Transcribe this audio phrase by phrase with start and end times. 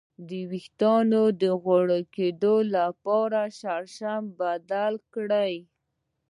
[0.27, 3.39] د ویښتو د غوړ کیدو لپاره
[3.93, 5.53] شیمپو بدل کړئ